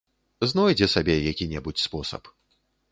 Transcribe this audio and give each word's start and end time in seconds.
Знойдзе 0.51 0.87
сабе 0.95 1.15
які-небудзь 1.31 1.85
спосаб. 1.91 2.23